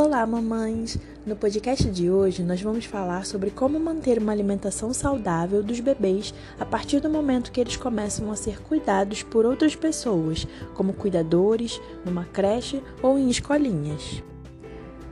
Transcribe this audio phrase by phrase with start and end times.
[0.00, 0.96] Olá, mamães!
[1.26, 6.32] No podcast de hoje, nós vamos falar sobre como manter uma alimentação saudável dos bebês
[6.56, 11.80] a partir do momento que eles começam a ser cuidados por outras pessoas, como cuidadores,
[12.04, 14.22] numa creche ou em escolinhas.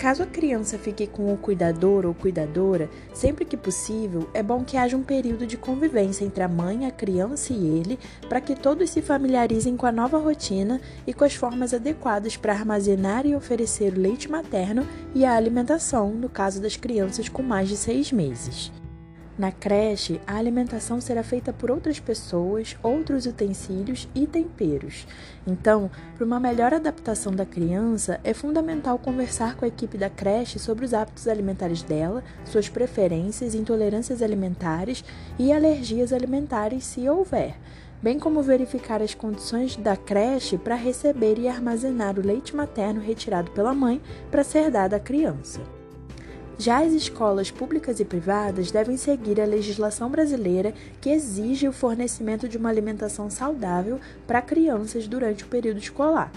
[0.00, 4.78] Caso a criança fique com o cuidador ou cuidadora, sempre que possível, é bom que
[4.78, 8.88] haja um período de convivência entre a mãe, a criança e ele, para que todos
[8.88, 13.92] se familiarizem com a nova rotina e com as formas adequadas para armazenar e oferecer
[13.92, 18.72] o leite materno e a alimentação, no caso das crianças com mais de seis meses.
[19.38, 25.06] Na creche, a alimentação será feita por outras pessoas, outros utensílios e temperos.
[25.46, 30.58] Então, para uma melhor adaptação da criança, é fundamental conversar com a equipe da creche
[30.58, 35.04] sobre os hábitos alimentares dela, suas preferências, intolerâncias alimentares
[35.38, 37.56] e alergias alimentares, se houver
[38.02, 43.50] bem como verificar as condições da creche para receber e armazenar o leite materno retirado
[43.50, 45.60] pela mãe para ser dado à criança.
[46.60, 52.46] Já as escolas públicas e privadas devem seguir a legislação brasileira que exige o fornecimento
[52.46, 56.30] de uma alimentação saudável para crianças durante o período escolar.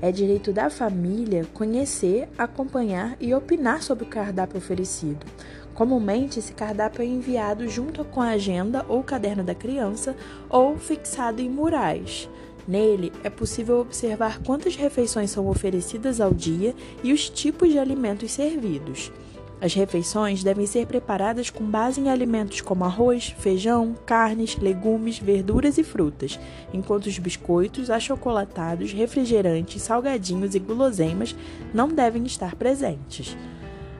[0.00, 5.26] É direito da família conhecer, acompanhar e opinar sobre o cardápio oferecido.
[5.74, 10.16] Comumente, esse cardápio é enviado junto com a agenda ou caderno da criança
[10.48, 12.26] ou fixado em murais.
[12.66, 16.74] Nele é possível observar quantas refeições são oferecidas ao dia
[17.04, 19.12] e os tipos de alimentos servidos.
[19.60, 25.78] As refeições devem ser preparadas com base em alimentos como arroz, feijão, carnes, legumes, verduras
[25.78, 26.38] e frutas,
[26.72, 31.34] enquanto os biscoitos, achocolatados, refrigerantes, salgadinhos e guloseimas
[31.74, 33.36] não devem estar presentes.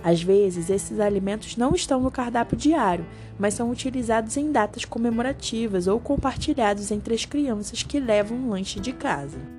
[0.05, 3.05] Às vezes, esses alimentos não estão no cardápio diário,
[3.37, 8.79] mas são utilizados em datas comemorativas ou compartilhados entre as crianças que levam um lanche
[8.79, 9.58] de casa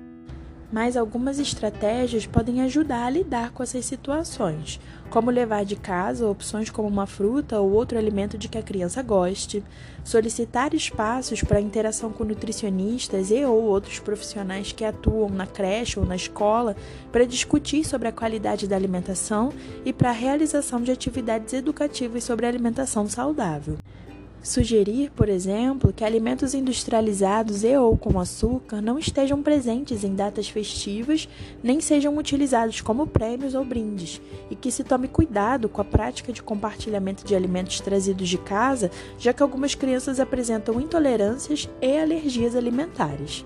[0.72, 6.70] mas algumas estratégias podem ajudar a lidar com essas situações, como levar de casa opções
[6.70, 9.62] como uma fruta ou outro alimento de que a criança goste,
[10.04, 16.06] solicitar espaços para interação com nutricionistas e ou outros profissionais que atuam na creche ou
[16.06, 16.76] na escola
[17.10, 19.52] para discutir sobre a qualidade da alimentação
[19.84, 23.76] e para a realização de atividades educativas sobre alimentação saudável.
[24.42, 30.48] Sugerir, por exemplo, que alimentos industrializados e ou com açúcar não estejam presentes em datas
[30.48, 31.28] festivas
[31.62, 34.20] nem sejam utilizados como prêmios ou brindes,
[34.50, 38.90] e que se tome cuidado com a prática de compartilhamento de alimentos trazidos de casa,
[39.18, 43.44] já que algumas crianças apresentam intolerâncias e alergias alimentares.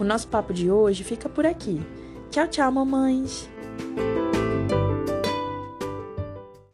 [0.00, 1.80] O nosso papo de hoje fica por aqui.
[2.30, 3.48] Tchau, tchau, mamães!